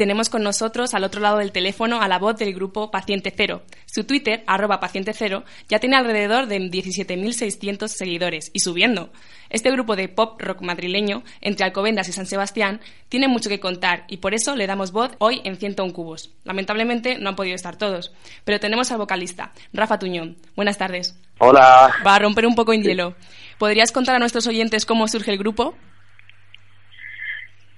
tenemos 0.00 0.30
con 0.30 0.42
nosotros 0.42 0.94
al 0.94 1.04
otro 1.04 1.20
lado 1.20 1.36
del 1.36 1.52
teléfono 1.52 2.00
a 2.00 2.08
la 2.08 2.18
voz 2.18 2.38
del 2.38 2.54
grupo 2.54 2.90
Paciente 2.90 3.34
Cero. 3.36 3.64
Su 3.84 4.04
Twitter, 4.04 4.42
arroba 4.46 4.80
Paciente 4.80 5.12
Cero, 5.12 5.44
ya 5.68 5.78
tiene 5.78 5.96
alrededor 5.96 6.46
de 6.46 6.58
17.600 6.58 7.86
seguidores 7.88 8.50
y 8.54 8.60
subiendo. 8.60 9.10
Este 9.50 9.70
grupo 9.70 9.96
de 9.96 10.08
pop 10.08 10.40
rock 10.40 10.62
madrileño, 10.62 11.22
entre 11.42 11.66
Alcobendas 11.66 12.08
y 12.08 12.12
San 12.12 12.24
Sebastián, 12.24 12.80
tiene 13.10 13.28
mucho 13.28 13.50
que 13.50 13.60
contar 13.60 14.04
y 14.08 14.16
por 14.16 14.32
eso 14.32 14.56
le 14.56 14.66
damos 14.66 14.90
voz 14.90 15.10
hoy 15.18 15.42
en 15.44 15.58
101 15.58 15.92
Cubos. 15.92 16.30
Lamentablemente 16.44 17.18
no 17.18 17.28
han 17.28 17.36
podido 17.36 17.54
estar 17.54 17.76
todos, 17.76 18.10
pero 18.44 18.58
tenemos 18.58 18.90
al 18.90 18.96
vocalista, 18.96 19.52
Rafa 19.74 19.98
Tuñón. 19.98 20.38
Buenas 20.56 20.78
tardes. 20.78 21.14
Hola. 21.40 21.92
Va 22.06 22.14
a 22.14 22.18
romper 22.20 22.46
un 22.46 22.54
poco 22.54 22.72
en 22.72 22.82
hielo. 22.82 23.16
¿Podrías 23.58 23.92
contar 23.92 24.16
a 24.16 24.18
nuestros 24.18 24.46
oyentes 24.46 24.86
cómo 24.86 25.08
surge 25.08 25.30
el 25.30 25.36
grupo? 25.36 25.74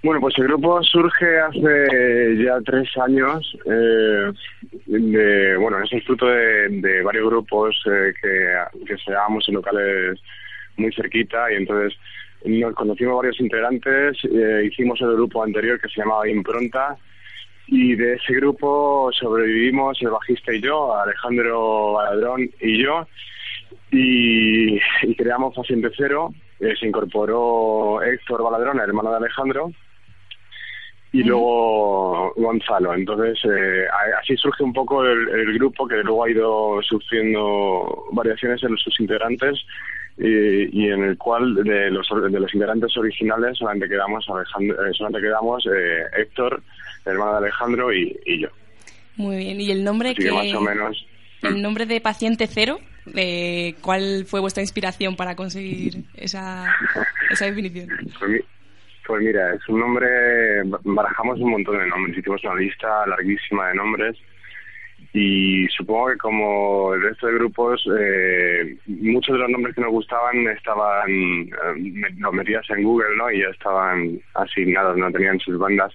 Bueno, 0.05 0.21
pues 0.21 0.37
el 0.39 0.49
grupo 0.49 0.83
surge 0.83 1.39
hace 1.39 2.45
ya 2.45 2.61
tres 2.65 2.89
años. 2.99 3.57
Eh, 3.65 4.33
de, 4.87 5.57
bueno, 5.57 5.81
es 5.81 5.93
el 5.93 6.03
fruto 6.03 6.27
de, 6.27 7.03
varios 7.05 7.27
grupos 7.27 7.81
eh, 7.87 8.13
que, 8.21 8.85
que 8.85 8.97
se 8.97 9.13
en 9.13 9.55
locales 9.55 10.21
muy 10.77 10.93
cerquita 10.93 11.53
y 11.53 11.57
entonces 11.57 11.97
nos 12.45 12.75
conocimos 12.75 13.19
varios 13.19 13.39
integrantes, 13.39 14.17
eh, 14.25 14.65
hicimos 14.67 15.01
el 15.03 15.13
grupo 15.13 15.45
anterior 15.45 15.81
que 15.81 15.89
se 15.89 16.01
llamaba 16.01 16.29
Impronta 16.29 16.97
y 17.69 17.95
de 17.95 18.15
ese 18.15 18.35
grupo 18.35 19.11
sobrevivimos 19.13 20.03
el 20.03 20.11
bajista 20.11 20.53
y 20.53 20.61
yo, 20.61 20.97
Alejandro 20.97 21.93
Baladrón 21.93 22.51
y 22.61 22.83
yo 22.83 23.07
y, 23.93 24.81
creamos 25.17 25.55
Paciente 25.55 25.91
Cero, 25.97 26.35
se 26.59 26.87
incorporó 26.87 28.03
Héctor 28.03 28.43
Baladrón, 28.43 28.81
hermano 28.81 29.11
de 29.11 29.17
Alejandro 29.19 29.71
y 31.13 31.23
luego 31.23 32.33
Gonzalo. 32.37 32.95
Entonces, 32.95 33.39
eh, 33.45 33.85
así 34.21 34.37
surge 34.37 34.65
un 34.65 34.73
poco 34.73 35.05
el, 35.05 35.55
grupo 35.55 35.87
que 35.87 35.97
luego 35.97 36.25
ha 36.25 36.31
ido 36.31 36.83
sufriendo 36.83 38.07
variaciones 38.13 38.63
en 38.63 38.77
sus 38.79 38.99
integrantes 38.99 39.61
y, 40.17 40.89
en 40.89 41.05
el 41.05 41.19
cual 41.19 41.55
de 41.55 41.91
los, 41.91 42.09
de 42.09 42.41
los 42.41 42.55
integrantes 42.55 42.97
originales 42.97 43.59
solamente 43.59 43.89
quedamos, 43.89 44.27
Alejandro, 44.29 44.87
eh, 44.87 44.93
solamente 44.95 45.27
quedamos 45.27 45.67
eh, 45.67 46.03
Héctor, 46.19 46.63
hermano 47.05 47.33
de 47.33 47.39
Alejandro, 47.39 47.93
y, 47.93 48.41
yo. 48.41 48.49
Muy 49.17 49.37
bien, 49.37 49.61
¿y 49.61 49.71
el 49.71 49.85
nombre 49.85 50.15
que, 50.15 50.31
más 50.31 50.53
o 50.55 50.61
menos... 50.61 51.07
¿El 51.43 51.61
nombre 51.61 51.87
de 51.87 52.01
Paciente 52.01 52.47
Cero? 52.47 52.79
¿Cuál 53.81 54.25
fue 54.27 54.41
vuestra 54.41 54.63
inspiración 54.63 55.17
para 55.17 55.35
conseguir 55.35 56.05
esa, 56.15 56.73
esa 57.31 57.47
definición? 57.47 57.89
Pues 59.07 59.23
mira, 59.23 59.55
es 59.55 59.69
un 59.69 59.81
nombre, 59.81 60.09
barajamos 60.85 61.41
un 61.41 61.51
montón 61.51 61.79
de 61.79 61.87
nombres, 61.87 62.19
hicimos 62.19 62.43
una 62.45 62.55
lista 62.55 63.07
larguísima 63.07 63.69
de 63.69 63.75
nombres 63.75 64.17
y 65.13 65.67
supongo 65.69 66.11
que 66.11 66.17
como 66.19 66.95
el 66.95 67.03
resto 67.03 67.27
de 67.27 67.35
grupos, 67.35 67.85
eh, 67.99 68.77
muchos 68.87 69.35
de 69.35 69.41
los 69.41 69.51
nombres 69.51 69.75
que 69.75 69.83
nos 69.83 69.91
gustaban 69.91 70.47
estaban, 70.49 71.11
eh, 71.11 72.15
los 72.19 72.33
metías 72.33 72.65
en 72.71 72.85
Google, 72.85 73.17
¿no? 73.19 73.31
Y 73.31 73.41
ya 73.41 73.49
estaban 73.49 74.19
asignados, 74.35 74.97
no 74.97 75.11
tenían 75.11 75.39
sus 75.41 75.59
bandas. 75.59 75.93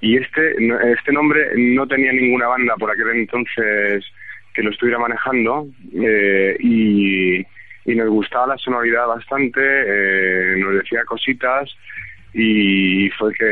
Y 0.00 0.16
este, 0.16 0.54
este 0.92 1.12
nombre 1.12 1.52
no 1.56 1.86
tenía 1.86 2.12
ninguna 2.12 2.48
banda 2.48 2.74
por 2.76 2.90
aquel 2.90 3.10
entonces 3.10 4.04
que 4.52 4.62
lo 4.62 4.70
estuviera 4.70 4.98
manejando 4.98 5.66
eh, 5.94 6.56
y, 6.60 7.38
y 7.38 7.94
nos 7.94 8.08
gustaba 8.10 8.48
la 8.48 8.58
sonoridad 8.58 9.06
bastante, 9.06 9.60
eh, 9.60 10.56
nos 10.58 10.74
decía 10.74 11.04
cositas 11.04 11.74
y 12.34 13.10
fue 13.10 13.32
que 13.34 13.44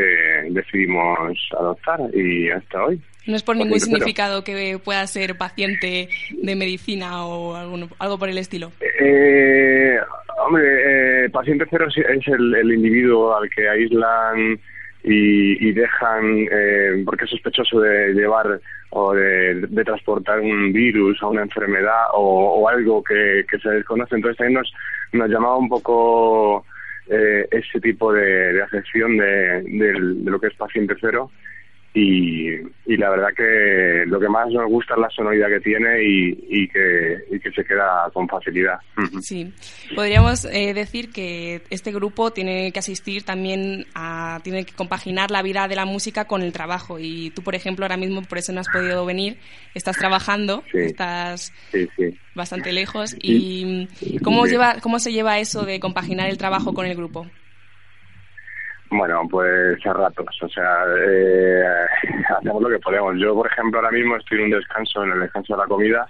decidimos 0.50 1.38
adoptar 1.58 2.00
y 2.14 2.50
hasta 2.50 2.84
hoy. 2.84 3.00
No 3.26 3.36
es 3.36 3.42
por 3.42 3.56
ningún 3.56 3.78
significado 3.78 4.42
que 4.42 4.78
pueda 4.82 5.06
ser 5.06 5.36
paciente 5.36 6.08
de 6.30 6.56
medicina 6.56 7.26
o 7.26 7.54
algo 7.98 8.18
por 8.18 8.28
el 8.28 8.38
estilo. 8.38 8.72
Eh, 8.80 9.98
hombre, 10.44 11.24
eh, 11.24 11.30
paciente 11.30 11.66
cero 11.69 11.86
es 11.88 12.28
el, 12.28 12.72
individuo 12.72 13.36
al 13.36 13.50
que 13.50 13.69
aíslan 13.69 14.58
y, 15.02 15.72
dejan, 15.72 16.46
eh, 16.50 17.02
porque 17.04 17.24
es 17.24 17.30
sospechoso 17.30 17.80
de 17.80 18.12
llevar 18.14 18.60
o 18.90 19.14
de, 19.14 19.66
transportar 19.84 20.40
un 20.40 20.72
virus 20.72 21.22
o 21.22 21.30
una 21.30 21.42
enfermedad 21.42 22.06
o, 22.14 22.69
algo 22.69 23.02
que, 23.02 23.44
se 23.62 23.70
desconoce. 23.70 24.16
Entonces 24.16 24.40
ahí 24.40 24.52
nos, 24.52 24.72
nos 25.12 25.28
llamaba 25.28 25.56
un 25.56 25.69
poco 25.69 26.64
eh, 27.10 27.48
ese 27.50 27.81
tipo 27.81 28.12
de, 28.12 28.53
de 28.53 28.62
afección 28.62 29.16
de, 29.16 29.62
de, 29.62 29.93
lo 29.98 30.41
que 30.41 30.47
es 30.47 30.54
paciente 30.54 30.94
cero 31.00 31.31
y, 31.92 32.50
y, 32.86 32.96
la 32.96 33.10
verdad 33.10 33.30
que 33.36 34.04
lo 34.06 34.20
que 34.20 34.28
más 34.28 34.48
nos 34.48 34.70
gusta 34.70 34.94
es 34.94 35.00
la 35.00 35.10
sonoridad 35.10 35.48
que 35.48 35.58
tiene 35.58 36.00
y, 36.04 36.38
y, 36.48 36.68
que, 36.68 37.18
y 37.32 37.40
que 37.40 37.50
se 37.50 37.64
queda 37.64 38.08
con 38.12 38.28
facilidad. 38.28 38.78
Sí, 39.22 39.52
podríamos 39.96 40.44
eh, 40.44 40.72
decir 40.72 41.10
que 41.10 41.62
este 41.68 41.90
grupo 41.90 42.30
tiene 42.30 42.70
que 42.70 42.78
asistir 42.78 43.24
también 43.24 43.86
a, 43.96 44.38
tiene 44.44 44.64
que 44.64 44.72
compaginar 44.72 45.32
la 45.32 45.42
vida 45.42 45.66
de 45.66 45.74
la 45.74 45.84
música 45.84 46.26
con 46.26 46.42
el 46.42 46.52
trabajo. 46.52 47.00
Y 47.00 47.30
tú, 47.30 47.42
por 47.42 47.56
ejemplo, 47.56 47.84
ahora 47.84 47.96
mismo 47.96 48.22
por 48.22 48.38
eso 48.38 48.52
no 48.52 48.60
has 48.60 48.68
podido 48.68 49.04
venir, 49.04 49.38
estás 49.74 49.96
trabajando, 49.96 50.62
estás 50.72 51.52
bastante 52.36 52.72
lejos. 52.72 53.16
Y 53.20 53.88
¿cómo, 54.22 54.46
lleva, 54.46 54.76
¿cómo 54.80 55.00
se 55.00 55.12
lleva 55.12 55.40
eso 55.40 55.64
de 55.64 55.80
compaginar 55.80 56.30
el 56.30 56.38
trabajo 56.38 56.72
con 56.72 56.86
el 56.86 56.94
grupo? 56.94 57.26
Bueno, 58.90 59.22
pues 59.30 59.86
a 59.86 59.92
ratos, 59.92 60.36
o 60.42 60.48
sea, 60.48 60.84
eh, 60.98 61.64
hacemos 62.38 62.62
lo 62.62 62.68
que 62.68 62.78
podemos. 62.80 63.14
Yo, 63.18 63.34
por 63.34 63.46
ejemplo, 63.46 63.78
ahora 63.78 63.92
mismo 63.92 64.16
estoy 64.16 64.38
en 64.38 64.44
un 64.44 64.50
descanso, 64.50 65.04
en 65.04 65.12
el 65.12 65.20
descanso 65.20 65.54
de 65.54 65.62
la 65.62 65.68
comida, 65.68 66.08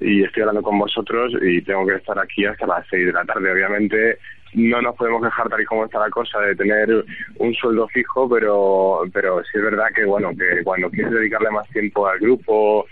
y 0.00 0.24
estoy 0.24 0.42
hablando 0.42 0.62
con 0.62 0.78
vosotros 0.78 1.32
y 1.40 1.62
tengo 1.62 1.86
que 1.86 1.94
estar 1.94 2.18
aquí 2.18 2.44
hasta 2.46 2.66
las 2.66 2.84
seis 2.90 3.06
de 3.06 3.12
la 3.12 3.24
tarde. 3.24 3.52
Obviamente 3.52 4.18
no 4.54 4.82
nos 4.82 4.96
podemos 4.96 5.22
dejar 5.22 5.48
tal 5.48 5.60
y 5.60 5.64
como 5.64 5.84
está 5.84 6.00
la 6.00 6.10
cosa 6.10 6.40
de 6.40 6.56
tener 6.56 7.04
un 7.36 7.54
sueldo 7.54 7.86
fijo, 7.88 8.28
pero, 8.28 9.02
pero 9.12 9.42
sí 9.44 9.50
es 9.54 9.62
verdad 9.62 9.86
que, 9.94 10.04
bueno, 10.04 10.30
que 10.36 10.62
cuando 10.64 10.90
quieres 10.90 11.12
dedicarle 11.12 11.50
más 11.50 11.68
tiempo 11.68 12.06
al 12.06 12.18
grupo, 12.18 12.86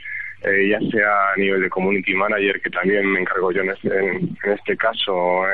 eh, 0.45 0.69
ya 0.69 0.81
sea 0.91 1.33
a 1.33 1.37
nivel 1.37 1.61
de 1.61 1.71
community 1.71 2.15
manager, 2.15 2.61
que 2.61 2.71
también 2.71 3.07
me 3.07 3.21
encargo 3.21 3.53
yo 3.53 3.63
en 3.63 3.71
este, 3.71 3.97
en, 3.97 4.37
este 4.43 4.77
caso 4.77 5.45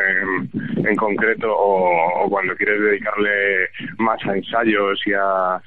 en, 0.76 0.96
concreto, 0.96 1.54
o, 1.54 2.28
cuando 2.30 2.56
quieres 2.56 2.80
dedicarle 2.80 3.68
más 3.98 4.18
a 4.26 4.34
ensayos 4.34 5.00
y 5.06 5.12
a 5.12 5.60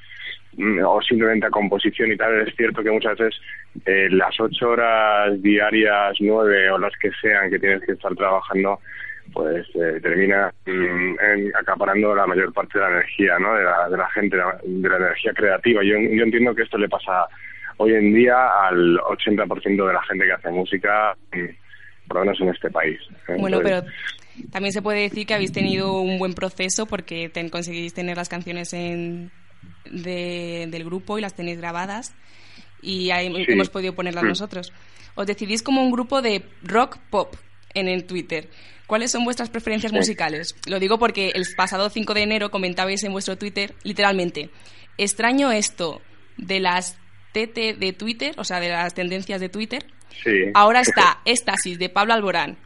mm, 0.56 0.84
o 0.84 1.00
simplemente 1.02 1.46
a 1.46 1.50
composición 1.50 2.10
y 2.10 2.16
tal, 2.16 2.46
es 2.46 2.54
cierto 2.56 2.82
que 2.82 2.90
muchas 2.90 3.16
veces 3.16 3.40
eh, 3.86 4.08
las 4.10 4.38
ocho 4.40 4.70
horas 4.70 5.40
diarias, 5.40 6.16
nueve 6.20 6.70
o 6.70 6.78
las 6.78 6.92
que 6.98 7.10
sean 7.20 7.48
que 7.48 7.60
tienes 7.60 7.82
que 7.84 7.92
estar 7.92 8.14
trabajando, 8.16 8.80
pues 9.32 9.66
eh, 9.76 10.00
termina 10.02 10.52
mm, 10.66 11.14
acaparando 11.60 12.12
la 12.14 12.26
mayor 12.26 12.52
parte 12.52 12.76
de 12.76 12.84
la 12.84 12.90
energía, 12.90 13.38
¿no? 13.38 13.54
De 13.54 13.62
la, 13.62 13.88
de 13.88 13.96
la 13.96 14.10
gente, 14.10 14.36
de 14.36 14.88
la, 14.88 14.96
energía 14.96 15.32
creativa. 15.32 15.82
Yo, 15.84 15.96
yo 15.96 16.24
entiendo 16.24 16.54
que 16.56 16.62
esto 16.62 16.76
le 16.76 16.88
pasa 16.88 17.28
hoy 17.82 17.94
en 17.94 18.14
día 18.14 18.36
al 18.66 18.98
80% 18.98 19.86
de 19.86 19.92
la 19.92 20.02
gente 20.04 20.24
que 20.24 20.32
hace 20.32 20.50
música, 20.50 21.16
mm, 21.32 22.08
por 22.08 22.18
lo 22.18 22.24
menos 22.24 22.40
en 22.40 22.48
este 22.48 22.70
país. 22.70 22.98
¿eh? 23.28 23.36
Bueno, 23.38 23.60
pero 23.62 23.82
también 24.50 24.72
se 24.72 24.82
puede 24.82 25.00
decir 25.00 25.26
que 25.26 25.34
habéis 25.34 25.52
tenido 25.52 26.00
un 26.00 26.18
buen 26.18 26.34
proceso 26.34 26.86
porque 26.86 27.28
ten, 27.28 27.48
conseguís 27.48 27.92
tener 27.92 28.16
las 28.16 28.28
canciones 28.28 28.72
en, 28.72 29.30
del 29.84 30.84
grupo 30.84 31.18
y 31.18 31.22
las 31.22 31.34
tenéis 31.34 31.58
grabadas 31.58 32.14
y 32.80 33.10
hemos 33.10 33.70
podido 33.70 33.94
ponerlas 33.94 34.24
mm. 34.24 34.28
nosotros. 34.28 34.72
Os 35.14 35.26
decidís 35.26 35.62
como 35.62 35.82
un 35.82 35.90
grupo 35.90 36.22
de 36.22 36.42
rock 36.62 36.98
pop 37.10 37.34
en 37.74 37.88
el 37.88 38.04
Twitter. 38.04 38.48
¿Cuáles 38.86 39.10
son 39.10 39.24
vuestras 39.24 39.50
preferencias 39.50 39.92
musicales? 39.92 40.54
Lo 40.68 40.78
digo 40.78 40.98
porque 40.98 41.30
el 41.34 41.44
pasado 41.56 41.88
5 41.88 42.14
de 42.14 42.22
enero 42.22 42.50
comentabais 42.50 43.02
en 43.04 43.12
vuestro 43.12 43.38
Twitter, 43.38 43.74
literalmente, 43.84 44.50
extraño 44.98 45.50
esto 45.50 46.00
de 46.36 46.60
las 46.60 46.98
TT 47.32 47.78
de 47.78 47.94
Twitter, 47.96 48.34
o 48.36 48.44
sea, 48.44 48.60
de 48.60 48.68
las 48.68 48.94
tendencias 48.94 49.40
de 49.40 49.48
Twitter. 49.48 49.82
Sí. 50.22 50.50
Ahora 50.54 50.80
está 50.80 51.18
Éxtasis 51.24 51.78
de 51.78 51.88
Pablo 51.88 52.14
Alborán. 52.14 52.56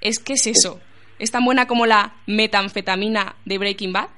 ¿Es 0.00 0.18
que 0.18 0.34
es 0.34 0.46
eso? 0.46 0.80
¿Es 1.18 1.30
tan 1.30 1.44
buena 1.44 1.66
como 1.66 1.86
la 1.86 2.14
metanfetamina 2.26 3.34
de 3.44 3.58
Breaking 3.58 3.92
Bad? 3.92 4.08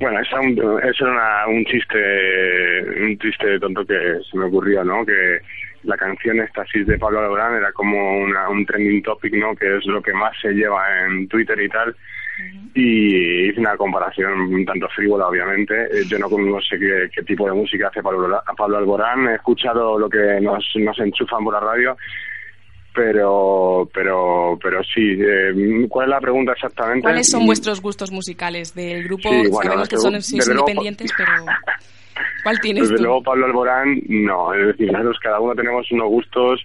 Bueno, 0.00 0.20
eso, 0.20 1.06
era 1.06 1.46
un 1.46 1.64
chiste, 1.64 3.02
un 3.02 3.18
chiste 3.18 3.58
tonto 3.58 3.84
que 3.84 4.18
se 4.30 4.36
me 4.36 4.44
ocurrió, 4.44 4.84
¿no? 4.84 5.04
Que 5.04 5.38
la 5.84 5.96
canción 5.96 6.40
Éxtasis 6.40 6.86
de 6.86 6.98
Pablo 6.98 7.20
Alborán 7.20 7.56
era 7.56 7.72
como 7.72 8.18
un 8.18 8.66
trending 8.66 9.02
topic, 9.02 9.34
¿no? 9.34 9.54
Que 9.54 9.76
es 9.76 9.86
lo 9.86 10.02
que 10.02 10.12
más 10.12 10.32
se 10.40 10.52
lleva 10.52 11.04
en 11.04 11.28
Twitter 11.28 11.60
y 11.60 11.68
tal 11.68 11.94
y 12.74 13.48
hice 13.48 13.60
una 13.60 13.76
comparación 13.76 14.32
un 14.40 14.64
tanto 14.64 14.88
frívola, 14.88 15.28
obviamente. 15.28 15.74
Eh, 15.84 16.04
yo 16.06 16.18
no, 16.18 16.28
sé 16.60 16.78
qué, 16.78 17.22
tipo 17.22 17.46
de 17.46 17.52
música 17.52 17.88
hace 17.88 18.02
Pablo, 18.02 18.40
Pablo 18.56 18.78
Alborán, 18.78 19.28
he 19.28 19.34
escuchado 19.34 19.98
lo 19.98 20.08
que 20.08 20.40
nos, 20.40 20.64
nos 20.76 20.98
enchufan 20.98 21.44
por 21.44 21.54
la 21.54 21.60
radio 21.60 21.96
pero 22.94 23.88
pero 23.92 24.58
pero 24.62 24.82
sí 24.84 25.16
eh, 25.18 25.86
cuál 25.88 26.06
es 26.06 26.10
la 26.10 26.20
pregunta 26.20 26.52
exactamente 26.52 27.02
cuáles 27.02 27.30
son 27.30 27.46
vuestros 27.46 27.80
gustos 27.80 28.10
musicales 28.10 28.74
del 28.74 29.04
grupo 29.04 29.30
sabemos 29.62 29.88
que 29.88 29.96
son 29.96 30.14
independientes 30.14 31.10
pero 31.16 31.32
cuál 32.44 32.60
tienes 32.60 32.88
desde 32.88 33.02
luego 33.02 33.22
Pablo 33.22 33.46
Alborán 33.46 34.02
no. 34.08 34.52
Es 34.54 34.66
decir 34.68 34.92
nosotros 34.92 35.18
cada 35.22 35.40
uno 35.40 35.54
tenemos 35.54 35.90
unos 35.90 36.08
gustos 36.08 36.60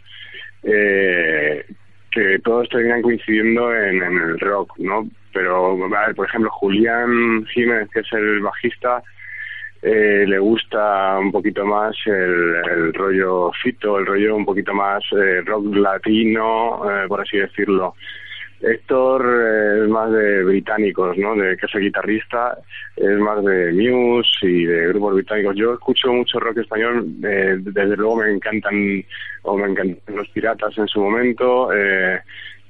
eh, 0.64 1.66
que 2.12 2.40
todos 2.44 2.68
terminan 2.70 3.02
coincidiendo 3.02 3.74
en, 3.74 4.04
en, 4.04 4.18
el 4.18 4.40
rock 4.40 4.74
no 4.80 5.08
pero 5.38 5.78
por 6.16 6.28
ejemplo 6.28 6.50
Julián 6.50 7.46
Jiménez 7.54 7.90
que 7.94 8.00
es 8.00 8.14
el 8.14 8.42
bajista 8.42 9.04
eh, 9.82 10.26
le 10.28 10.40
gusta 10.40 11.20
un 11.20 11.32
poquito 11.32 11.64
más 11.66 11.96
el, 12.08 12.94
rollo 12.94 13.52
fito, 13.62 14.00
el 14.00 14.08
rollo 14.08 14.36
un 14.36 14.46
poquito 14.46 14.74
más 14.74 15.04
eh, 15.12 15.42
rock 15.46 15.76
latino, 15.76 16.82
eh, 16.90 17.08
por 17.08 17.22
así 17.22 17.38
decirlo. 17.38 17.94
Héctor 18.60 19.84
es 19.84 19.88
más 19.88 20.12
de 20.12 20.44
británicos, 20.44 21.16
¿no? 21.20 21.36
De 21.36 21.56
que 21.58 21.68
soy 21.68 21.84
guitarrista, 21.84 22.58
es 22.96 23.20
más 23.20 23.46
de 23.46 23.72
Muse 23.72 24.48
y 24.48 24.66
de 24.66 24.88
grupos 24.88 25.14
británicos. 25.14 25.56
Yo 25.56 25.76
escucho 25.76 26.12
mucho 26.12 26.40
rock 26.40 26.58
español, 26.58 27.06
desde 27.20 27.96
luego 27.96 28.16
me 28.16 28.32
encantan, 28.32 29.06
o 29.44 29.58
me 29.58 29.70
encantan 29.70 30.16
los 30.16 30.28
piratas 30.30 30.76
en 30.76 30.88
su 30.88 31.00
momento, 31.00 31.70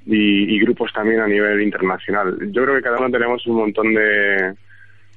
y, 0.07 0.55
y 0.55 0.59
grupos 0.61 0.91
también 0.93 1.19
a 1.19 1.27
nivel 1.27 1.61
internacional. 1.61 2.37
Yo 2.51 2.63
creo 2.63 2.75
que 2.77 2.81
cada 2.81 2.97
uno 2.97 3.11
tenemos 3.11 3.45
un 3.45 3.57
montón 3.57 3.93
de, 3.93 4.55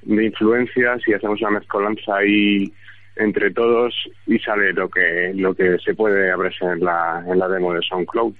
de 0.02 0.24
influencias 0.24 1.00
y 1.06 1.14
hacemos 1.14 1.40
una 1.40 1.52
mezcolanza 1.52 2.16
ahí 2.16 2.72
entre 3.16 3.50
todos 3.50 3.94
y 4.26 4.38
sale 4.38 4.72
lo 4.72 4.88
que 4.88 5.32
lo 5.34 5.54
que 5.54 5.78
se 5.84 5.94
puede 5.94 6.30
apreciar 6.30 6.78
en 6.78 6.84
la, 6.84 7.24
en 7.26 7.38
la 7.38 7.48
demo 7.48 7.72
de 7.74 7.82
SoundCloud. 7.82 8.34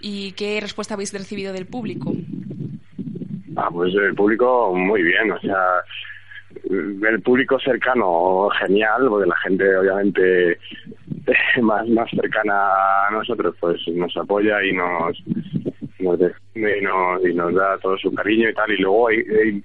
¿Y 0.00 0.32
qué 0.32 0.58
respuesta 0.60 0.94
habéis 0.94 1.12
recibido 1.12 1.52
del 1.52 1.66
público? 1.66 2.14
Ah, 3.56 3.68
pues 3.70 3.92
el 3.94 4.14
público 4.14 4.74
muy 4.74 5.02
bien, 5.02 5.30
o 5.32 5.40
sea, 5.40 5.62
el 6.64 7.20
público 7.20 7.58
cercano 7.58 8.48
genial, 8.60 9.06
porque 9.08 9.28
la 9.28 9.36
gente 9.38 9.76
obviamente 9.76 10.58
más 11.62 11.88
más 11.88 12.10
cercana 12.10 12.52
a 13.08 13.10
nosotros 13.12 13.54
pues 13.60 13.80
nos 13.88 14.16
apoya 14.16 14.62
y 14.64 14.72
nos 14.72 15.22
nos 16.00 16.18
y 16.54 16.82
nos, 16.82 17.24
y 17.24 17.34
nos 17.34 17.54
da 17.54 17.78
todo 17.78 17.96
su 17.98 18.12
cariño 18.14 18.48
y 18.48 18.54
tal. 18.54 18.70
Y 18.72 18.78
luego 18.78 19.08
hay, 19.08 19.62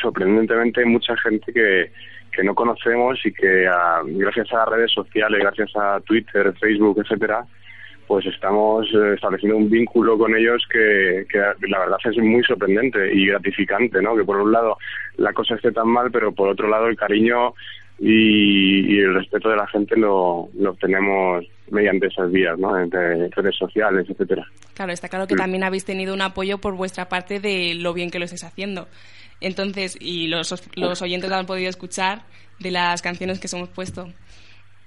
sorprendentemente 0.00 0.84
mucha 0.84 1.16
gente 1.18 1.52
que, 1.52 1.90
que 2.32 2.44
no 2.44 2.54
conocemos 2.54 3.18
y 3.24 3.32
que 3.32 3.68
gracias 4.04 4.52
a 4.52 4.64
redes 4.66 4.92
sociales, 4.92 5.40
gracias 5.40 5.70
a 5.76 6.00
Twitter, 6.00 6.52
Facebook, 6.60 7.00
etcétera, 7.00 7.44
pues 8.06 8.24
estamos 8.26 8.86
eh, 8.94 9.14
estableciendo 9.14 9.56
un 9.56 9.68
vínculo 9.68 10.16
con 10.16 10.34
ellos 10.36 10.64
que, 10.70 11.26
que, 11.28 11.38
la 11.68 11.80
verdad 11.80 11.98
es 12.04 12.16
muy 12.18 12.42
sorprendente 12.44 13.12
y 13.12 13.26
gratificante, 13.26 14.00
¿no? 14.00 14.16
Que 14.16 14.24
por 14.24 14.40
un 14.40 14.52
lado 14.52 14.78
la 15.16 15.32
cosa 15.32 15.56
esté 15.56 15.72
tan 15.72 15.88
mal, 15.88 16.10
pero 16.12 16.32
por 16.32 16.48
otro 16.48 16.68
lado 16.68 16.86
el 16.86 16.96
cariño 16.96 17.54
y, 17.98 18.98
el 18.98 19.14
respeto 19.14 19.48
de 19.48 19.56
la 19.56 19.66
gente 19.66 19.96
lo, 19.96 20.48
lo 20.54 20.70
obtenemos 20.70 21.44
mediante 21.70 22.06
esas 22.06 22.30
vías, 22.30 22.58
¿no? 22.58 22.78
Entre 22.78 23.28
redes 23.28 23.56
sociales, 23.56 24.06
etcétera. 24.08 24.46
Claro, 24.74 24.92
está 24.92 25.08
claro 25.08 25.26
que 25.26 25.34
también 25.34 25.64
habéis 25.64 25.84
tenido 25.84 26.14
un 26.14 26.22
apoyo 26.22 26.58
por 26.58 26.74
vuestra 26.74 27.08
parte 27.08 27.40
de 27.40 27.74
lo 27.74 27.92
bien 27.94 28.10
que 28.10 28.18
lo 28.18 28.24
estáis 28.24 28.44
haciendo. 28.44 28.88
Entonces, 29.40 29.96
y 30.00 30.28
los, 30.28 30.54
los 30.76 31.02
oyentes 31.02 31.28
lo 31.28 31.36
han 31.36 31.46
podido 31.46 31.68
escuchar 31.68 32.22
de 32.58 32.70
las 32.70 33.02
canciones 33.02 33.38
que 33.38 33.46
os 33.46 33.54
hemos 33.54 33.68
puesto. 33.68 34.08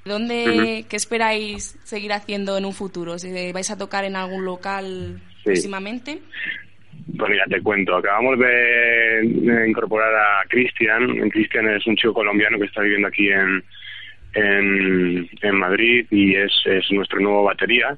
¿Dónde, 0.05 0.85
qué 0.88 0.95
esperáis 0.95 1.77
seguir 1.83 2.13
haciendo 2.13 2.57
en 2.57 2.65
un 2.65 2.73
futuro? 2.73 3.15
¿Vais 3.53 3.69
a 3.69 3.77
tocar 3.77 4.05
en 4.05 4.15
algún 4.15 4.45
local 4.45 5.21
próximamente? 5.44 6.21
Pues 7.17 7.31
mira, 7.31 7.45
te 7.50 7.61
cuento. 7.61 7.95
Acabamos 7.95 8.39
de, 8.39 9.65
incorporar 9.67 10.13
a 10.13 10.47
Cristian. 10.47 11.29
Cristian 11.29 11.69
es 11.69 11.85
un 11.88 11.95
chico 11.95 12.13
colombiano 12.13 12.57
que 12.59 12.65
está 12.65 12.81
viviendo 12.81 13.07
aquí 13.07 13.29
en, 13.29 13.63
en, 14.33 15.56
Madrid 15.56 16.06
y 16.11 16.35
es, 16.35 16.51
es 16.65 16.91
nuestro 16.91 17.19
nuevo 17.19 17.44
batería. 17.44 17.97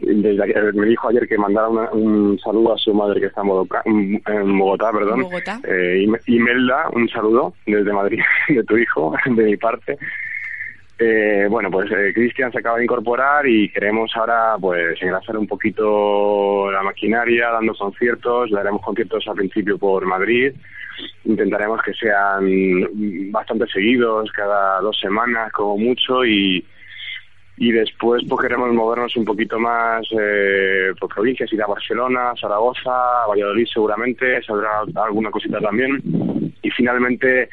Desde, 0.00 0.72
me 0.72 0.86
dijo 0.86 1.08
ayer 1.08 1.28
que 1.28 1.36
mandara 1.36 1.68
un 1.68 2.38
saludo 2.38 2.74
a 2.74 2.78
su 2.78 2.94
madre 2.94 3.20
que 3.20 3.26
está 3.26 3.42
en, 3.84 4.22
en 4.26 4.58
Bogotá, 4.58 4.90
perdón. 4.92 5.22
Bogotá. 5.22 5.60
Eh, 5.68 6.06
Imelda, 6.26 6.88
un 6.94 7.06
saludo 7.10 7.54
desde 7.66 7.92
Madrid 7.92 8.20
de 8.48 8.64
tu 8.64 8.78
hijo, 8.78 9.14
de 9.26 9.44
mi 9.44 9.56
parte. 9.56 9.98
Eh, 11.02 11.46
bueno, 11.48 11.70
pues 11.70 11.90
eh, 11.92 12.12
Cristian 12.12 12.52
se 12.52 12.58
acaba 12.58 12.76
de 12.76 12.84
incorporar 12.84 13.46
y 13.46 13.70
queremos 13.70 14.12
ahora 14.14 14.56
pues 14.60 15.00
engrasar 15.00 15.38
un 15.38 15.46
poquito 15.46 16.70
la 16.70 16.82
maquinaria, 16.82 17.48
dando 17.48 17.74
conciertos, 17.74 18.50
daremos 18.50 18.82
conciertos 18.82 19.26
al 19.26 19.36
principio 19.36 19.78
por 19.78 20.04
Madrid, 20.04 20.52
intentaremos 21.24 21.80
que 21.80 21.94
sean 21.94 23.32
bastante 23.32 23.66
seguidos, 23.68 24.30
cada 24.32 24.82
dos 24.82 25.00
semanas 25.00 25.50
como 25.52 25.78
mucho 25.78 26.22
y, 26.22 26.62
y 27.56 27.72
después 27.72 28.22
pues 28.28 28.42
queremos 28.42 28.70
movernos 28.74 29.16
un 29.16 29.24
poquito 29.24 29.58
más 29.58 30.06
eh, 30.20 30.92
por 31.00 31.14
provincias, 31.14 31.50
ir 31.50 31.62
a 31.62 31.66
Barcelona, 31.66 32.34
Zaragoza, 32.38 33.24
Valladolid 33.26 33.66
seguramente, 33.72 34.42
saldrá 34.42 34.82
alguna 34.96 35.30
cosita 35.30 35.60
también. 35.60 35.98
Y 36.60 36.70
finalmente 36.72 37.48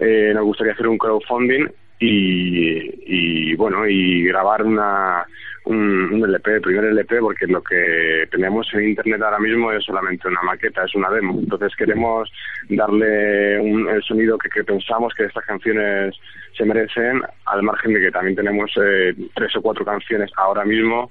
eh, 0.00 0.32
nos 0.34 0.42
gustaría 0.42 0.72
hacer 0.72 0.88
un 0.88 0.98
crowdfunding 0.98 1.68
y, 2.00 3.54
bueno, 3.56 3.86
y 3.86 4.24
grabar 4.24 4.62
una, 4.62 5.26
un, 5.64 6.22
LP, 6.24 6.54
el 6.54 6.60
primer 6.60 6.84
LP, 6.84 7.20
porque 7.20 7.46
lo 7.46 7.62
que 7.62 8.28
tenemos 8.30 8.66
en 8.74 8.90
Internet 8.90 9.22
ahora 9.22 9.38
mismo 9.38 9.72
es 9.72 9.84
solamente 9.84 10.28
una 10.28 10.42
maqueta, 10.42 10.84
es 10.84 10.94
una 10.94 11.10
demo. 11.10 11.38
Entonces 11.38 11.74
queremos 11.76 12.30
darle 12.68 13.58
un, 13.60 13.88
el 13.88 14.02
sonido 14.02 14.38
que, 14.38 14.48
que 14.48 14.64
pensamos 14.64 15.12
que 15.14 15.24
estas 15.24 15.44
canciones 15.44 16.14
se 16.56 16.64
merecen, 16.64 17.22
al 17.46 17.62
margen 17.62 17.94
de 17.94 18.00
que 18.00 18.10
también 18.10 18.36
tenemos 18.36 18.70
eh, 18.82 19.14
tres 19.34 19.56
o 19.56 19.62
cuatro 19.62 19.84
canciones 19.84 20.30
ahora 20.36 20.64
mismo 20.64 21.10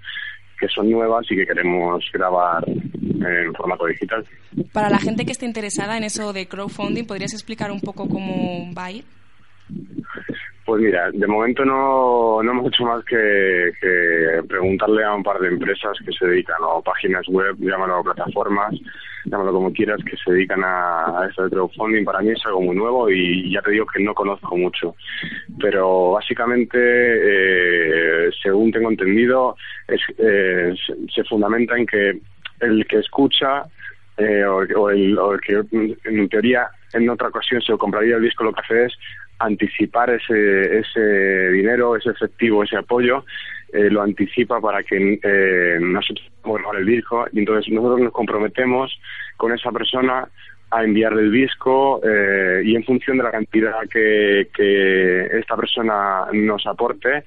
que 0.60 0.68
son 0.70 0.90
nuevas 0.90 1.24
y 1.30 1.36
que 1.36 1.46
queremos 1.46 2.04
grabar 2.12 2.64
en 2.68 3.54
formato 3.54 3.86
digital. 3.86 4.26
Para 4.74 4.90
la 4.90 4.98
gente 4.98 5.24
que 5.24 5.32
esté 5.32 5.46
interesada 5.46 5.98
en 5.98 6.04
eso 6.04 6.34
de 6.34 6.48
crowdfunding, 6.48 7.06
¿podrías 7.06 7.34
explicar 7.34 7.72
un 7.72 7.80
poco 7.80 8.08
cómo 8.08 8.74
va 8.74 8.86
a 8.86 8.92
ir? 8.92 9.06
Pues 10.68 10.82
mira, 10.82 11.10
de 11.14 11.28
momento 11.28 11.64
no, 11.64 12.44
no 12.44 12.52
hemos 12.52 12.68
hecho 12.68 12.84
más 12.84 13.02
que, 13.06 13.72
preguntarle 14.50 15.02
a 15.02 15.14
un 15.14 15.24
par 15.24 15.40
de 15.40 15.48
empresas 15.48 15.98
que 16.06 16.12
se 16.12 16.28
dedican, 16.28 16.58
o 16.60 16.82
páginas 16.82 17.26
web, 17.30 17.56
llámalo 17.58 18.04
plataformas, 18.04 18.76
llámalo 19.24 19.54
como 19.54 19.72
quieras, 19.72 20.02
que 20.04 20.18
se 20.18 20.30
dedican 20.30 20.62
a, 20.66 21.22
a 21.22 21.28
esto 21.30 21.46
de 21.46 21.52
crowdfunding. 21.52 22.04
Para 22.04 22.20
mí 22.20 22.32
es 22.32 22.46
algo 22.46 22.60
muy 22.60 22.76
nuevo 22.76 23.10
y 23.10 23.50
ya 23.54 23.62
te 23.62 23.72
digo 23.72 23.86
que 23.86 24.04
no 24.04 24.14
conozco 24.14 24.58
mucho. 24.58 24.94
Pero 25.58 26.12
básicamente, 26.12 26.78
eh, 26.78 28.30
según 28.44 28.70
tengo 28.74 28.90
entendido, 28.90 29.56
es, 29.88 30.02
se 31.16 31.24
fundamenta 31.30 31.78
en 31.78 31.86
que 31.86 32.20
el 32.60 32.86
que 32.88 32.98
escucha 32.98 33.64
eh, 34.18 34.44
o, 34.44 34.90
el, 34.90 35.18
o, 35.18 35.32
el, 35.32 35.40
que 35.40 35.64
en 36.04 36.28
teoría 36.28 36.68
en 36.92 37.10
otra 37.10 37.30
ocasión 37.30 37.62
se 37.62 37.78
compraría 37.78 38.18
el 38.18 38.24
disco 38.24 38.44
lo 38.44 38.52
que 38.52 38.62
hace 38.62 38.86
es 38.86 38.94
anticipar 39.40 40.10
ese, 40.10 40.80
ese 40.80 41.52
dinero, 41.52 41.96
ese 41.96 42.10
efectivo, 42.10 42.64
ese 42.64 42.78
apoyo, 42.78 43.26
eh, 43.74 43.90
lo 43.90 44.02
anticipa 44.02 44.62
para 44.62 44.84
que 44.84 45.20
eh, 45.22 45.78
nosotros 45.80 46.26
podamos 46.42 46.78
el 46.78 46.86
disco 46.86 47.28
y 47.34 47.40
entonces 47.40 47.72
nosotros 47.72 48.02
nos 48.02 48.14
comprometemos 48.14 48.98
con 49.36 49.54
esa 49.54 49.72
persona 49.72 50.28
a 50.70 50.84
enviarle 50.84 51.22
el 51.22 51.32
disco 51.32 52.02
eh, 52.04 52.62
y 52.64 52.76
en 52.76 52.84
función 52.84 53.18
de 53.18 53.24
la 53.24 53.32
cantidad 53.32 53.80
que, 53.90 54.50
que 54.54 55.26
esta 55.38 55.56
persona 55.56 56.28
nos 56.34 56.66
aporte 56.66 57.24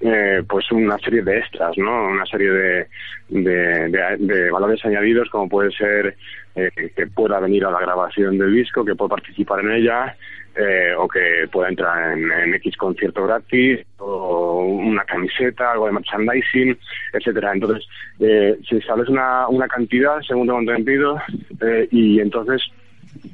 eh, 0.00 0.42
pues 0.46 0.70
una 0.70 0.98
serie 0.98 1.22
de 1.22 1.38
extras, 1.38 1.76
¿no? 1.78 2.08
Una 2.08 2.26
serie 2.26 2.50
de, 2.50 2.86
de, 3.28 4.16
de, 4.18 4.50
valores 4.50 4.84
añadidos 4.84 5.30
como 5.30 5.48
puede 5.48 5.70
ser 5.72 6.16
eh, 6.54 6.70
que 6.94 7.06
pueda 7.06 7.40
venir 7.40 7.64
a 7.64 7.70
la 7.70 7.80
grabación 7.80 8.36
del 8.36 8.52
disco, 8.52 8.84
que 8.84 8.94
pueda 8.94 9.10
participar 9.10 9.60
en 9.60 9.70
ella, 9.70 10.16
eh, 10.56 10.94
o 10.96 11.08
que 11.08 11.48
pueda 11.50 11.68
entrar 11.68 12.16
en, 12.16 12.54
X 12.54 12.76
concierto 12.76 13.26
gratis, 13.26 13.80
o 13.98 14.64
una 14.64 15.04
camiseta, 15.04 15.72
algo 15.72 15.86
de 15.86 15.92
merchandising, 15.92 16.78
etcétera. 17.12 17.52
Entonces, 17.52 17.86
eh, 18.20 18.56
se 18.68 18.78
establece 18.78 19.10
una, 19.10 19.48
una 19.48 19.66
cantidad, 19.66 20.20
según 20.22 20.46
tengo 20.46 20.60
entendido, 20.60 21.20
eh, 21.60 21.88
y 21.90 22.20
entonces 22.20 22.62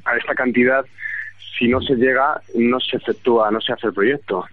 a 0.05 0.17
esta 0.17 0.33
cantidad, 0.33 0.85
si 1.57 1.67
no 1.67 1.81
se 1.81 1.95
llega, 1.95 2.41
no 2.55 2.79
se 2.79 2.97
efectúa, 2.97 3.51
no 3.51 3.61
se 3.61 3.73
hace 3.73 3.87
el 3.87 3.93
proyecto. 3.93 4.45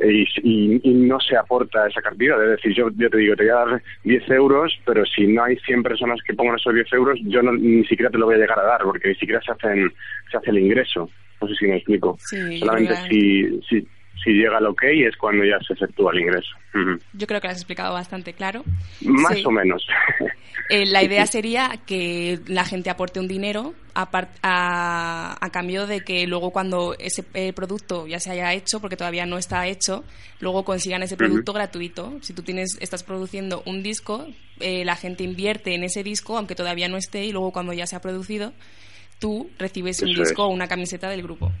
Y, 0.00 0.24
y, 0.42 0.94
no 0.94 1.18
se 1.18 1.36
aporta 1.36 1.88
esa 1.88 2.00
cantidad. 2.00 2.40
Es 2.42 2.50
decir, 2.50 2.72
yo, 2.72 2.88
yo 2.96 3.10
te 3.10 3.18
digo, 3.18 3.34
te 3.34 3.42
voy 3.44 3.50
a 3.50 3.64
dar 3.64 3.82
10 4.04 4.30
euros, 4.30 4.78
pero 4.84 5.04
si 5.04 5.26
no 5.26 5.42
hay 5.42 5.56
100 5.56 5.82
personas 5.82 6.20
que 6.24 6.34
pongan 6.34 6.56
esos 6.56 6.72
10 6.72 6.92
euros, 6.92 7.18
yo 7.24 7.42
no, 7.42 7.52
ni 7.52 7.84
siquiera 7.84 8.10
te 8.10 8.18
lo 8.18 8.26
voy 8.26 8.36
a 8.36 8.38
llegar 8.38 8.60
a 8.60 8.64
dar, 8.64 8.82
porque 8.82 9.08
ni 9.08 9.14
siquiera 9.16 9.40
se, 9.42 9.50
hacen, 9.50 9.92
se 10.30 10.36
hace 10.36 10.50
el 10.50 10.58
ingreso. 10.58 11.10
No 11.40 11.48
sé 11.48 11.54
si 11.54 11.66
me 11.66 11.76
explico. 11.76 12.18
Solamente 12.58 12.96
si, 13.08 13.60
si, 13.68 13.86
si 14.22 14.30
llega 14.32 14.58
al 14.58 14.66
OK 14.66 14.84
es 14.84 15.16
cuando 15.16 15.44
ya 15.44 15.58
se 15.66 15.74
efectúa 15.74 16.12
el 16.12 16.20
ingreso. 16.20 16.50
Yo 17.12 17.26
creo 17.26 17.40
que 17.40 17.46
lo 17.46 17.52
has 17.52 17.58
explicado 17.58 17.94
bastante 17.94 18.32
claro. 18.32 18.64
Más 19.02 19.44
o 19.44 19.50
menos. 19.50 19.86
Eh, 20.70 20.84
la 20.84 21.02
idea 21.02 21.26
sería 21.26 21.80
que 21.86 22.40
la 22.46 22.62
gente 22.62 22.90
aporte 22.90 23.18
un 23.18 23.26
dinero 23.26 23.72
a, 23.94 24.06
a, 24.42 25.50
cambio 25.50 25.86
de 25.86 26.02
que 26.02 26.26
luego 26.26 26.50
cuando 26.50 26.94
ese 26.98 27.22
producto 27.54 28.06
ya 28.06 28.20
se 28.20 28.32
haya 28.32 28.52
hecho, 28.52 28.78
porque 28.78 28.96
todavía 28.96 29.24
no 29.24 29.38
está 29.38 29.66
hecho, 29.66 30.04
luego 30.40 30.66
consigan 30.66 31.02
ese 31.02 31.16
producto 31.16 31.54
gratuito. 31.54 32.18
Si 32.20 32.34
tú 32.34 32.42
tienes, 32.42 32.76
estás 32.80 33.02
produciendo 33.02 33.62
un 33.64 33.82
disco, 33.82 34.26
eh, 34.60 34.84
la 34.84 34.94
gente 34.94 35.24
invierte 35.24 35.74
en 35.74 35.84
ese 35.84 36.02
disco, 36.02 36.36
aunque 36.36 36.54
todavía 36.54 36.88
no 36.88 36.98
esté, 36.98 37.24
y 37.24 37.32
luego 37.32 37.50
cuando 37.50 37.72
ya 37.72 37.86
se 37.86 37.96
ha 37.96 38.02
producido, 38.02 38.52
tú 39.18 39.50
recibes 39.58 40.02
un 40.02 40.14
disco 40.14 40.44
o 40.44 40.48
una 40.48 40.68
camiseta 40.68 41.08
del 41.08 41.22
grupo. 41.22 41.52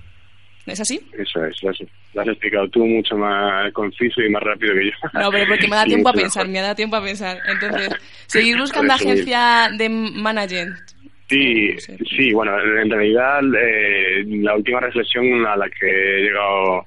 ¿No 0.66 0.72
es 0.74 0.80
así? 0.80 1.00
Eso 1.14 1.44
es, 1.46 1.56
eso. 1.62 1.84
Lo 2.12 2.20
has 2.20 2.28
explicado 2.28 2.68
tú 2.68 2.84
mucho 2.84 3.16
más 3.16 3.72
conciso 3.72 4.20
y 4.20 4.28
más 4.28 4.42
rápido 4.42 4.74
que 4.74 4.86
yo. 4.86 5.18
No, 5.18 5.30
pero 5.30 5.46
porque 5.48 5.66
me 5.66 5.76
da 5.76 5.84
tiempo 5.86 6.10
a 6.10 6.12
pensar, 6.12 6.46
me 6.46 6.60
da 6.60 6.74
tiempo 6.74 6.96
a 6.96 7.02
pensar. 7.02 7.38
Entonces, 7.48 7.88
seguir 8.26 8.58
buscando 8.58 8.92
agencia 8.92 9.70
de 9.78 9.88
management. 9.88 10.76
Sí, 11.30 11.74
sí, 12.16 12.32
bueno, 12.32 12.52
en 12.58 12.90
realidad 12.90 13.40
eh, 13.54 14.24
la 14.26 14.56
última 14.56 14.80
reflexión 14.80 15.46
a 15.46 15.56
la 15.56 15.68
que 15.68 15.86
he 15.86 16.22
llegado 16.22 16.86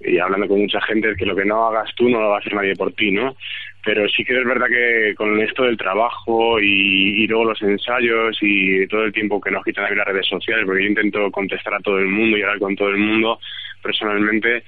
y 0.00 0.18
hablando 0.18 0.48
con 0.48 0.60
mucha 0.60 0.80
gente 0.82 1.10
es 1.10 1.16
que 1.16 1.26
lo 1.26 1.36
que 1.36 1.44
no 1.44 1.66
hagas 1.66 1.94
tú 1.94 2.08
no 2.08 2.20
lo 2.20 2.28
va 2.30 2.36
a 2.36 2.38
hacer 2.38 2.54
nadie 2.54 2.74
por 2.74 2.92
ti, 2.92 3.10
¿no? 3.10 3.36
Pero 3.84 4.08
sí 4.08 4.24
que 4.24 4.38
es 4.38 4.44
verdad 4.44 4.66
que 4.68 5.14
con 5.14 5.38
esto 5.40 5.64
del 5.64 5.76
trabajo 5.76 6.58
y, 6.60 7.26
luego 7.26 7.44
los 7.44 7.62
ensayos 7.62 8.36
y 8.40 8.86
todo 8.86 9.04
el 9.04 9.12
tiempo 9.12 9.40
que 9.40 9.50
nos 9.50 9.64
quitan 9.64 9.84
a 9.84 9.90
las 9.90 10.06
redes 10.06 10.26
sociales, 10.26 10.64
porque 10.64 10.82
yo 10.82 10.88
intento 10.88 11.30
contestar 11.30 11.74
a 11.74 11.80
todo 11.80 11.98
el 11.98 12.08
mundo 12.08 12.36
y 12.36 12.42
hablar 12.42 12.58
con 12.58 12.76
todo 12.76 12.88
el 12.88 12.98
mundo 12.98 13.38
personalmente, 13.82 14.64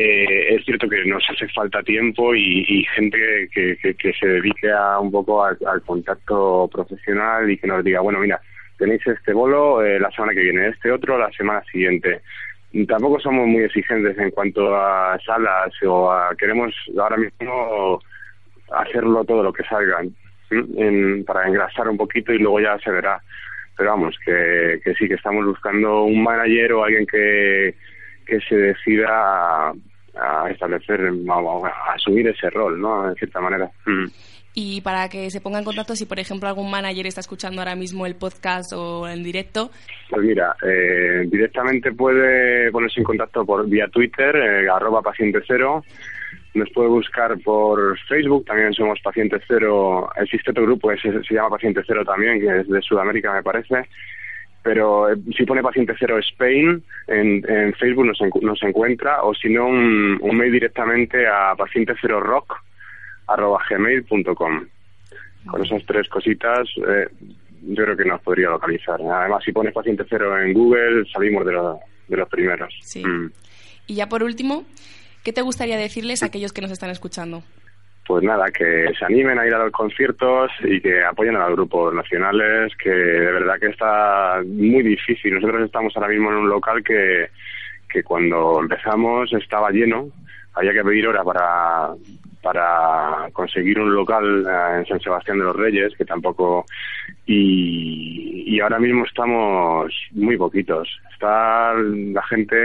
eh, 0.00 0.54
es 0.54 0.64
cierto 0.64 0.88
que 0.88 1.04
nos 1.04 1.24
hace 1.28 1.48
falta 1.48 1.82
tiempo 1.82 2.34
y, 2.34 2.86
gente 2.94 3.48
que, 3.52 3.76
que, 3.76 4.12
se 4.12 4.26
dedique 4.26 4.70
a 4.70 4.98
un 5.00 5.10
poco 5.10 5.44
al, 5.44 5.58
contacto 5.84 6.70
profesional 6.72 7.50
y 7.50 7.58
que 7.58 7.66
nos 7.66 7.82
diga, 7.82 8.00
bueno, 8.00 8.20
mira, 8.20 8.40
tenéis 8.78 9.04
este 9.06 9.32
bolo 9.32 9.84
eh, 9.84 9.98
la 9.98 10.10
semana 10.12 10.34
que 10.34 10.40
viene, 10.40 10.68
este 10.68 10.92
otro 10.92 11.18
la 11.18 11.32
semana 11.32 11.62
siguiente 11.70 12.20
tampoco 12.86 13.18
somos 13.20 13.46
muy 13.46 13.64
exigentes 13.64 14.18
en 14.18 14.30
cuanto 14.30 14.76
a 14.76 15.18
salas 15.24 15.72
o 15.86 16.10
a 16.12 16.34
queremos 16.36 16.74
ahora 16.98 17.16
mismo 17.16 18.00
hacerlo 18.70 19.24
todo 19.24 19.42
lo 19.42 19.52
que 19.52 19.64
salgan 19.64 20.14
para 21.26 21.46
engrasar 21.46 21.88
un 21.88 21.96
poquito 21.96 22.32
y 22.32 22.38
luego 22.38 22.60
ya 22.60 22.78
se 22.78 22.90
verá. 22.90 23.20
Pero 23.76 23.90
vamos 23.90 24.16
que, 24.24 24.80
sí 24.98 25.08
que 25.08 25.14
estamos 25.14 25.46
buscando 25.46 26.02
un 26.02 26.22
manager 26.22 26.72
o 26.72 26.84
alguien 26.84 27.06
que, 27.06 27.74
que 28.26 28.40
se 28.40 28.56
decida 28.56 29.06
a, 29.08 29.72
a 30.16 30.50
establecer 30.50 31.00
a, 31.28 31.92
asumir 31.94 32.28
ese 32.28 32.50
rol 32.50 32.80
no 32.80 33.08
en 33.08 33.14
cierta 33.14 33.40
manera 33.40 33.70
y 34.60 34.80
para 34.80 35.08
que 35.08 35.30
se 35.30 35.40
ponga 35.40 35.60
en 35.60 35.64
contacto 35.64 35.94
si, 35.94 36.04
por 36.04 36.18
ejemplo, 36.18 36.48
algún 36.48 36.68
manager 36.68 37.06
está 37.06 37.20
escuchando 37.20 37.60
ahora 37.60 37.76
mismo 37.76 38.06
el 38.06 38.16
podcast 38.16 38.72
o 38.74 39.06
en 39.06 39.22
directo. 39.22 39.70
Pues 40.10 40.20
mira, 40.20 40.56
eh, 40.66 41.28
directamente 41.30 41.92
puede 41.92 42.72
ponerse 42.72 42.98
en 42.98 43.04
contacto 43.04 43.46
por 43.46 43.68
vía 43.68 43.86
Twitter, 43.86 44.34
eh, 44.34 44.68
arroba 44.68 45.00
paciente 45.00 45.38
cero. 45.46 45.84
Nos 46.54 46.68
puede 46.72 46.88
buscar 46.88 47.38
por 47.38 47.96
Facebook, 48.08 48.46
también 48.46 48.72
somos 48.72 48.98
Paciente 49.00 49.38
Cero. 49.46 50.10
Existe 50.16 50.50
otro 50.50 50.64
grupo 50.64 50.88
que 50.88 50.96
se, 50.98 51.34
llama 51.34 51.50
Paciente 51.50 51.82
Cero 51.86 52.04
también, 52.04 52.40
que 52.40 52.60
es 52.60 52.68
de 52.68 52.82
Sudamérica, 52.82 53.32
me 53.32 53.44
parece 53.44 53.86
pero 54.60 55.08
eh, 55.08 55.16
si 55.36 55.46
pone 55.46 55.62
paciente 55.62 55.94
cero 55.98 56.18
Spain 56.18 56.82
en, 57.06 57.48
en 57.48 57.72
Facebook 57.74 58.04
nos, 58.04 58.18
nos 58.42 58.62
encuentra 58.64 59.22
o 59.22 59.32
si 59.32 59.48
no 59.48 59.68
un, 59.68 60.18
un, 60.20 60.36
mail 60.36 60.50
directamente 60.50 61.26
a 61.28 61.54
paciente 61.56 61.94
cero 62.02 62.18
rock 62.20 62.58
arroba 63.28 63.60
gmail.com. 63.68 64.66
Con 65.46 65.64
esas 65.64 65.84
tres 65.86 66.08
cositas 66.08 66.68
eh, 66.86 67.06
yo 67.62 67.84
creo 67.84 67.96
que 67.96 68.04
nos 68.04 68.20
podría 68.22 68.50
localizar. 68.50 69.00
Además, 69.00 69.42
si 69.44 69.52
pones 69.52 69.72
paciente 69.72 70.04
cero 70.08 70.40
en 70.40 70.52
Google, 70.52 71.04
salimos 71.12 71.44
de, 71.46 71.52
de 72.08 72.16
los 72.16 72.28
primeros. 72.28 72.74
Sí. 72.82 73.04
Mm. 73.04 73.30
Y 73.86 73.94
ya 73.94 74.08
por 74.08 74.22
último, 74.22 74.64
¿qué 75.24 75.32
te 75.32 75.42
gustaría 75.42 75.76
decirles 75.76 76.22
a 76.22 76.26
aquellos 76.26 76.52
que 76.52 76.60
nos 76.60 76.70
están 76.70 76.90
escuchando? 76.90 77.42
Pues 78.06 78.24
nada, 78.24 78.46
que 78.50 78.86
se 78.98 79.04
animen 79.04 79.38
a 79.38 79.46
ir 79.46 79.52
a 79.52 79.64
los 79.64 79.72
conciertos 79.72 80.50
y 80.64 80.80
que 80.80 81.04
apoyen 81.04 81.36
a 81.36 81.46
los 81.46 81.56
grupos 81.56 81.92
nacionales, 81.92 82.72
que 82.82 82.88
de 82.88 83.32
verdad 83.32 83.56
que 83.60 83.66
está 83.66 84.40
muy 84.46 84.82
difícil. 84.82 85.34
Nosotros 85.34 85.62
estamos 85.64 85.94
ahora 85.94 86.08
mismo 86.08 86.30
en 86.30 86.36
un 86.38 86.48
local 86.48 86.82
que, 86.82 87.28
que 87.88 88.02
cuando 88.02 88.60
empezamos 88.60 89.30
estaba 89.34 89.70
lleno, 89.70 90.08
había 90.54 90.72
que 90.72 90.82
pedir 90.82 91.06
hora 91.06 91.22
para, 91.22 91.90
para 92.52 93.28
conseguir 93.32 93.78
un 93.78 93.94
local 93.94 94.46
eh, 94.46 94.78
en 94.78 94.86
San 94.86 95.00
Sebastián 95.00 95.38
de 95.38 95.44
los 95.44 95.56
Reyes, 95.56 95.92
que 95.96 96.04
tampoco... 96.04 96.64
Y, 97.26 98.44
y 98.46 98.60
ahora 98.60 98.78
mismo 98.78 99.04
estamos 99.04 99.92
muy 100.12 100.38
poquitos. 100.38 100.88
Está 101.12 101.74
la 101.74 102.22
gente, 102.22 102.56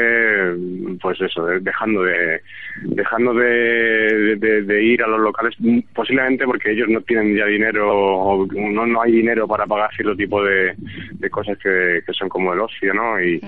pues 1.02 1.20
eso, 1.20 1.46
dejando 1.60 2.04
de 2.04 2.40
dejando 2.84 3.34
de, 3.34 4.38
de, 4.38 4.84
ir 4.84 5.04
a 5.04 5.08
los 5.08 5.20
locales, 5.20 5.54
posiblemente 5.94 6.46
porque 6.46 6.72
ellos 6.72 6.88
no 6.88 7.02
tienen 7.02 7.36
ya 7.36 7.46
dinero 7.46 7.92
o 7.92 8.46
no, 8.46 8.86
no 8.88 9.02
hay 9.02 9.12
dinero 9.12 9.48
para 9.48 9.66
pagar 9.66 9.94
cierto 9.94 10.16
tipo 10.16 10.42
de, 10.44 10.74
de 11.12 11.30
cosas 11.30 11.58
que, 11.58 12.02
son 12.14 12.30
como 12.30 12.54
el 12.54 12.62
ocio, 12.62 12.94
¿no? 12.94 13.22
Y, 13.22 13.42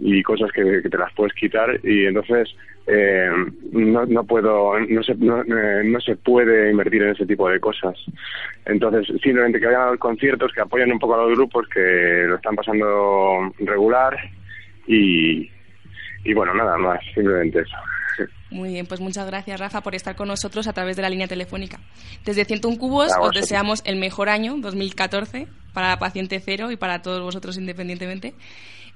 y 0.00 0.22
cosas 0.22 0.50
que, 0.52 0.62
te 0.62 0.98
las 0.98 1.12
puedes 1.14 1.34
quitar 1.34 1.80
y 1.82 2.06
entonces 2.06 2.54
eh, 2.86 3.30
no, 3.72 4.06
no 4.06 4.24
puedo 4.24 4.78
no 4.78 5.02
se, 5.02 5.12
eh, 5.12 5.82
no, 5.84 6.00
se 6.00 6.16
puede 6.16 6.70
invertir 6.70 7.02
en 7.02 7.10
ese 7.10 7.26
tipo 7.26 7.48
de 7.48 7.60
cosas 7.60 7.96
entonces 8.64 9.06
simplemente 9.22 9.58
que 9.58 9.66
vayan 9.66 9.82
a 9.82 9.90
los 9.90 9.98
conciertos 9.98 10.52
que 10.52 10.60
apoyen 10.60 10.92
un 10.92 10.98
poco 10.98 11.14
a 11.14 11.24
los 11.24 11.36
grupos 11.36 11.68
que 11.68 12.24
lo 12.26 12.36
están 12.36 12.54
pasando 12.54 13.52
regular 13.58 14.16
y, 14.86 15.50
y 16.24 16.34
bueno 16.34 16.54
nada 16.54 16.78
más 16.78 17.00
simplemente 17.14 17.60
eso 17.60 17.76
muy 18.50 18.70
bien, 18.70 18.86
pues 18.86 19.00
muchas 19.00 19.26
gracias 19.26 19.60
Rafa 19.60 19.82
por 19.82 19.94
estar 19.94 20.16
con 20.16 20.28
nosotros 20.28 20.66
a 20.68 20.72
través 20.72 20.96
de 20.96 21.02
la 21.02 21.10
línea 21.10 21.28
telefónica. 21.28 21.80
Desde 22.24 22.44
101 22.44 22.78
Cubos 22.78 23.12
os 23.20 23.32
deseamos 23.32 23.82
el 23.84 23.96
mejor 23.96 24.28
año 24.30 24.56
2014 24.58 25.46
para 25.74 25.98
Paciente 25.98 26.40
Cero 26.40 26.70
y 26.70 26.76
para 26.76 27.02
todos 27.02 27.20
vosotros 27.20 27.58
independientemente. 27.58 28.34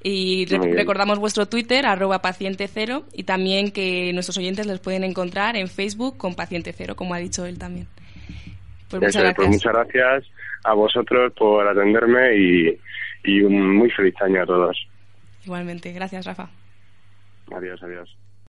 Y 0.05 0.47
recordamos 0.47 1.19
vuestro 1.19 1.47
Twitter, 1.47 1.87
arroba 1.87 2.21
paciente 2.21 2.67
cero, 2.67 3.05
y 3.13 3.23
también 3.23 3.71
que 3.71 4.13
nuestros 4.13 4.37
oyentes 4.37 4.67
les 4.67 4.81
pueden 4.81 5.05
encontrar 5.05 5.57
en 5.57 5.69
Facebook 5.69 6.17
con 6.17 6.35
paciente 6.35 6.73
cero, 6.73 6.97
como 6.97 7.15
ha 7.15 7.19
dicho 7.19 7.47
él 7.47 7.59
también. 7.59 7.87
Pues 8.91 9.01
muchas 9.01 9.23
pues 9.23 9.25
gracias. 9.25 9.49
muchas 9.49 9.73
gracias 9.73 10.25
a 10.65 10.75
vosotros 10.75 11.33
por 11.35 11.67
atenderme 11.67 12.37
y, 12.37 12.81
y 13.25 13.43
un 13.43 13.77
muy 13.77 13.91
feliz 13.91 14.15
año 14.21 14.43
a 14.43 14.47
todos. 14.47 14.77
Igualmente. 15.45 15.93
Gracias, 15.93 16.27
Rafa. 16.27 16.51
Adiós, 17.55 17.83
adiós. 17.83 18.17